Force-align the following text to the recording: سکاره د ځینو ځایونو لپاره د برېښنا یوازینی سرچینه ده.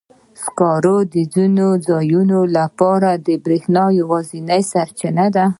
سکاره 0.43 0.97
د 1.13 1.15
ځینو 1.33 1.67
ځایونو 1.87 2.39
لپاره 2.57 3.09
د 3.25 3.29
برېښنا 3.45 3.83
یوازینی 4.01 4.61
سرچینه 4.71 5.25
ده. 5.35 5.45